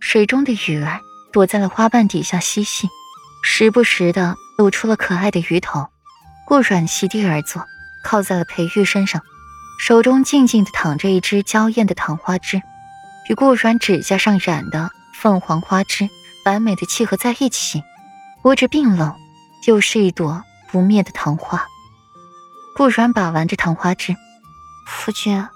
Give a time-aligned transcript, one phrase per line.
[0.00, 1.00] 水中的鱼儿
[1.30, 2.88] 躲在了花瓣底下嬉戏，
[3.42, 5.86] 时不时的露出了可爱的鱼头。
[6.46, 7.64] 顾软席地而坐，
[8.02, 9.22] 靠在了裴玉身上，
[9.78, 12.60] 手中静静的躺着一支娇艳的糖花枝，
[13.28, 16.08] 与顾软指甲上染的凤凰花枝
[16.44, 17.84] 完美的契合在一起，
[18.42, 19.14] 五指并拢，
[19.68, 20.42] 又是一朵
[20.72, 21.64] 不灭的糖花。
[22.74, 24.16] 顾软把玩着糖花枝，
[24.88, 25.46] 夫君，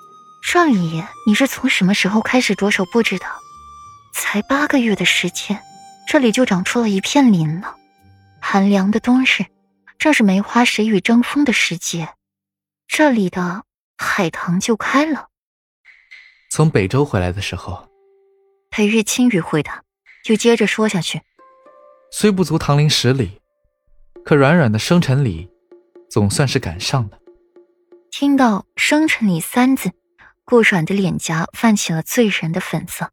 [0.42, 3.26] 这里你是从什么时候开始着手布置的？
[4.14, 5.60] 才八个月的时间，
[6.06, 7.76] 这里就长出了一片林了。
[8.40, 9.44] 寒凉的冬日。
[9.96, 12.10] 正是梅花谁与争锋的时节，
[12.86, 13.62] 这里的
[13.96, 15.28] 海棠就开了。
[16.50, 17.88] 从北周回来的时候，
[18.70, 19.82] 裴玉轻语回答，
[20.22, 21.22] 就接着说下去
[22.12, 23.40] ：“虽不足唐陵十里，
[24.26, 25.48] 可软软的生辰礼，
[26.10, 27.18] 总算是赶上了。”
[28.10, 29.92] 听到“生辰礼”三字，
[30.44, 33.10] 顾软的脸颊泛起了醉人的粉色。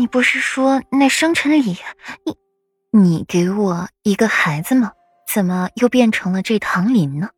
[0.00, 1.76] 你不是说那生辰礼，
[2.24, 4.92] 你你给我一个孩子吗？
[5.30, 7.28] 怎么又变成了这唐林呢？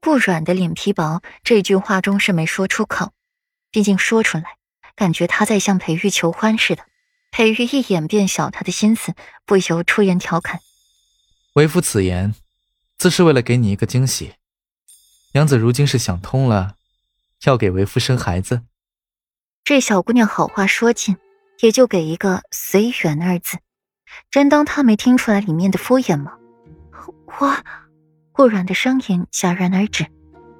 [0.00, 3.12] 顾软的脸皮薄，这句话终是没说出口，
[3.70, 4.56] 毕竟说出来，
[4.96, 6.82] 感觉他在向裴玉求欢似的。
[7.30, 9.14] 裴玉一眼便晓他的心思，
[9.46, 10.58] 不由出言调侃
[11.54, 12.34] ：“为夫此言，
[12.98, 14.34] 自是为了给你一个惊喜。
[15.34, 16.74] 娘子如今是想通了，
[17.44, 18.62] 要给为夫生孩子。”
[19.62, 21.16] 这小姑娘好话说尽，
[21.60, 23.58] 也就给一个随缘二字，
[24.30, 26.32] 真当他没听出来里面的敷衍吗？
[27.40, 27.56] 我，
[28.32, 30.06] 顾软的声音戛然而止。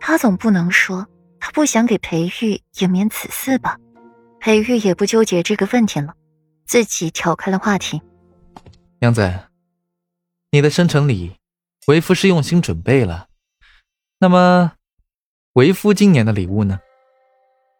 [0.00, 1.06] 他总不能说
[1.40, 3.78] 他不想给裴玉掩面此事吧？
[4.40, 6.14] 裴玉也不纠结这个问题了，
[6.66, 8.02] 自己挑开了话题。
[9.00, 9.40] 娘子，
[10.50, 11.36] 你的生辰礼，
[11.86, 13.28] 为夫是用心准备了。
[14.18, 14.72] 那么，
[15.54, 16.80] 为夫今年的礼物呢？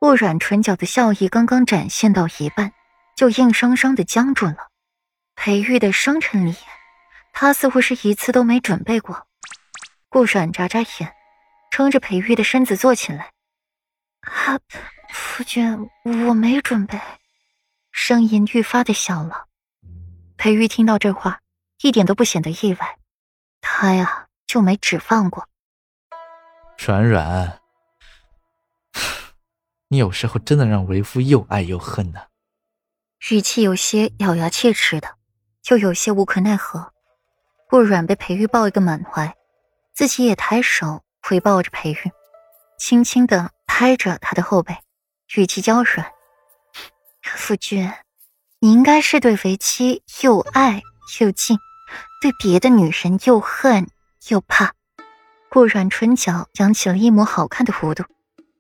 [0.01, 2.73] 顾软唇角的笑意刚刚展现到一半，
[3.17, 4.57] 就硬生生的僵住了。
[5.35, 6.55] 裴玉的生辰礼。
[7.37, 9.27] 他似乎是一次都没准备过。
[10.09, 11.13] 顾软眨眨眼，
[11.73, 13.33] 撑着裴玉的身子坐起来。
[14.21, 14.61] 啊，
[15.09, 17.01] 夫君，我没准备。
[17.91, 19.47] 声音愈发的小了。
[20.37, 21.41] 裴玉听到这话，
[21.83, 22.99] 一点都不显得意外。
[23.61, 25.49] 他呀，就没指望过。
[26.79, 27.61] 软软，
[29.91, 32.21] 你有时候真的让为夫又爱又恨呢。
[33.31, 35.15] 语气有些咬牙切齿的，
[35.71, 36.93] 又有些无可奈何。
[37.71, 39.35] 顾软被裴玉抱一个满怀，
[39.95, 42.13] 自己也抬手回抱着裴玉，
[42.79, 44.77] 轻轻的拍着他的后背，
[45.37, 46.13] 语气娇软
[47.25, 47.91] ：“夫君，
[48.59, 50.83] 你应该是对为妻又爱
[51.19, 51.57] 又敬，
[52.21, 53.89] 对别的女人又恨
[54.29, 54.75] 又怕。”
[55.49, 58.05] 顾软唇角扬起了一抹好看的弧度，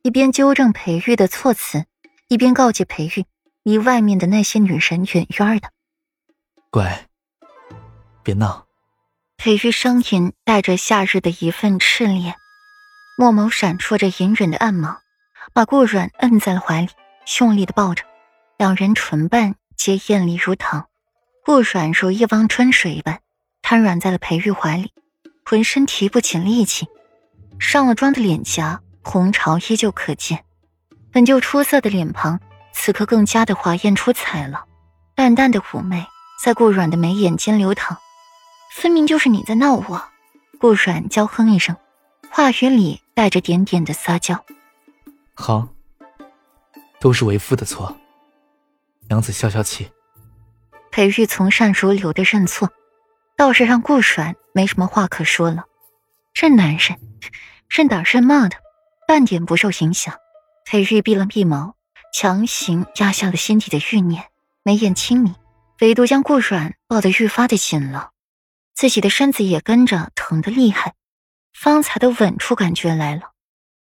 [0.00, 1.84] 一边纠正裴玉的措辞，
[2.28, 3.26] 一边告诫裴玉
[3.64, 5.70] 离外面的那些女人远远的。
[6.70, 7.08] 乖，
[8.22, 8.66] 别闹。
[9.38, 12.34] 裴玉声音带着夏日的一份炽烈，
[13.18, 15.00] 墨眸闪烁着隐忍的暗芒，
[15.54, 16.88] 把顾软摁在了怀里，
[17.40, 18.04] 用力的抱着，
[18.58, 20.86] 两人唇瓣皆艳丽如糖。
[21.42, 23.20] 顾软如一汪春水一般，
[23.62, 24.92] 瘫软在了裴玉怀里，
[25.42, 26.86] 浑身提不起力气，
[27.58, 30.44] 上了妆的脸颊红潮依旧可见，
[31.10, 32.40] 本就出色的脸庞
[32.74, 34.64] 此刻更加的华艳出彩了，
[35.14, 36.04] 淡淡的妩媚
[36.42, 37.98] 在顾软的眉眼间流淌。
[38.74, 40.04] 分明就是你在闹我！
[40.58, 41.76] 顾软娇哼一声，
[42.30, 44.44] 话语里带着点点的撒娇。
[45.34, 45.68] 好，
[47.00, 47.96] 都是为夫的错，
[49.08, 49.90] 娘子消消气。
[50.90, 52.70] 裴玉从善如流的认错，
[53.36, 55.64] 倒是让顾软没什么话可说了。
[56.32, 56.98] 这男人
[57.68, 58.56] 认打认骂的，
[59.06, 60.14] 半点不受影响。
[60.64, 61.74] 裴玉闭了闭眸，
[62.16, 64.26] 强行压下了心底的欲念，
[64.62, 65.34] 眉眼轻抿，
[65.80, 68.12] 唯独将顾软抱得愈发的紧了。
[68.72, 70.94] 自己的身子也跟着疼得厉害，
[71.52, 73.32] 方才的稳出感觉来了，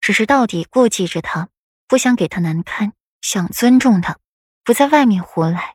[0.00, 1.50] 只是到底顾忌着他，
[1.86, 4.16] 不想给他难堪，想尊重他，
[4.64, 5.74] 不在外面胡来。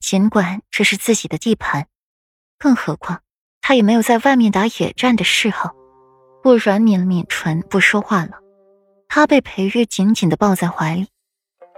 [0.00, 1.86] 尽管这是自己的地盘，
[2.58, 3.22] 更何况
[3.60, 5.72] 他也没有在外面打野战的嗜好。
[6.42, 8.40] 顾软抿了抿唇，不说话了。
[9.06, 11.06] 他被裴玉紧紧的抱在怀里，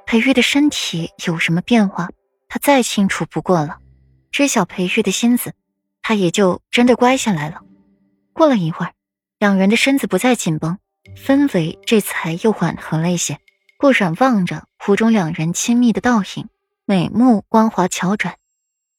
[0.06, 2.08] 裴玉的身体有什么变化，
[2.49, 3.79] 他再清楚不过了。
[4.31, 5.53] 知晓裴玉的心思。
[6.08, 7.62] 他也就真的乖下来了。
[8.32, 8.93] 过了一会儿，
[9.41, 10.79] 两人的身子不再紧绷，
[11.17, 13.41] 氛围这才又缓和了一些。
[13.76, 16.49] 顾软望着湖中两人亲密的倒影，
[16.85, 18.37] 美目光滑巧转，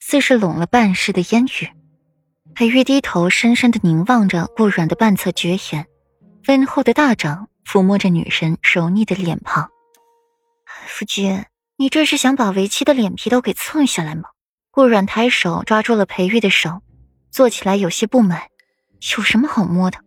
[0.02, 1.70] 似是拢了半世的烟雨。
[2.54, 5.88] 裴玉低头深深的凝望着顾软的半侧绝颜，
[6.50, 9.70] 温厚的大掌抚摸着女神柔腻的脸庞。
[10.88, 11.46] 夫君，
[11.78, 14.30] 你这是想把为妻的脸皮都给蹭下来吗？
[14.72, 16.82] 顾阮抬手抓住了裴玉的手，
[17.32, 18.44] 坐起来有些不满。
[19.18, 20.00] 有什么好摸的？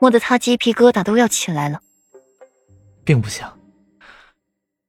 [0.00, 1.80] 摸得他鸡皮疙瘩都要起来了。
[3.04, 3.58] 并不想，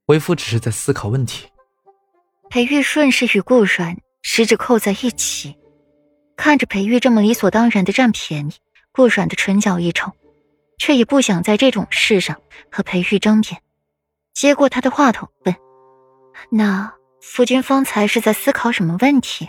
[0.06, 1.46] 为夫只是在思考问题。
[2.48, 5.56] 裴玉顺势与顾阮十指扣在一起，
[6.36, 8.54] 看着裴玉这么理所当然的占便宜，
[8.92, 10.12] 顾阮的唇角一抽，
[10.78, 12.40] 却也不想在这种事上
[12.70, 13.60] 和裴玉争辩，
[14.36, 15.56] 接过他的话筒问。
[16.50, 16.92] 那
[17.22, 19.48] 夫君方才是在思考什么问题？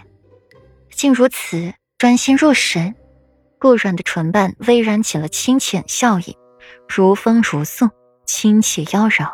[0.92, 2.96] 竟如此专心若神。
[3.60, 6.38] 顾软的唇瓣微染起了清浅笑意，
[6.88, 7.90] 如风如素，
[8.26, 9.28] 亲切妖娆。